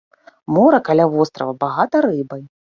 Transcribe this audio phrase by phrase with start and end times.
[0.57, 2.47] Мора каля вострава багата рыбай.